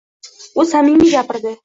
U 0.63 0.65
samimiy 0.71 1.13
gapirdi 1.15 1.57